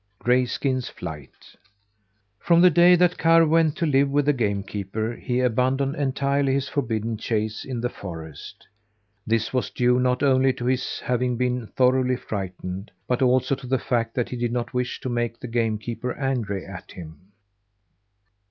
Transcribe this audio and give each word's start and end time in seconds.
GRAYSKIN'S 0.17 0.89
FLIGHT 0.89 1.55
From 2.39 2.59
the 2.59 2.71
day 2.71 2.95
that 2.95 3.19
Karr 3.19 3.45
went 3.45 3.75
to 3.77 3.85
live 3.85 4.09
with 4.09 4.25
the 4.25 4.33
game 4.33 4.63
keeper 4.63 5.13
he 5.13 5.41
abandoned 5.41 5.95
entirely 5.95 6.55
his 6.55 6.67
forbidden 6.67 7.17
chase 7.17 7.63
in 7.63 7.81
the 7.81 7.87
forest. 7.87 8.67
This 9.27 9.53
was 9.53 9.69
due 9.69 9.99
not 9.99 10.23
only 10.23 10.53
to 10.53 10.65
his 10.65 11.01
having 11.01 11.37
been 11.37 11.67
thoroughly 11.67 12.15
frightened, 12.17 12.89
but 13.07 13.21
also 13.21 13.53
to 13.53 13.67
the 13.67 13.77
fact 13.77 14.15
that 14.15 14.29
he 14.29 14.37
did 14.37 14.51
not 14.51 14.73
wish 14.73 14.99
to 15.01 15.07
make 15.09 15.39
the 15.39 15.47
game 15.47 15.77
keeper 15.77 16.17
angry 16.17 16.65
at 16.65 16.93
him. 16.93 17.19